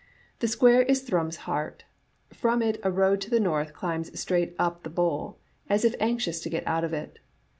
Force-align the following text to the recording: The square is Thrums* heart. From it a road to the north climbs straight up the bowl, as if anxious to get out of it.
The 0.39 0.47
square 0.47 0.81
is 0.81 1.01
Thrums* 1.01 1.35
heart. 1.45 1.83
From 2.33 2.63
it 2.63 2.79
a 2.81 2.89
road 2.91 3.21
to 3.21 3.29
the 3.29 3.39
north 3.39 3.73
climbs 3.73 4.19
straight 4.19 4.55
up 4.57 4.81
the 4.81 4.89
bowl, 4.89 5.37
as 5.69 5.85
if 5.85 5.93
anxious 5.99 6.39
to 6.39 6.49
get 6.49 6.65
out 6.65 6.83
of 6.83 6.91
it. 6.91 7.19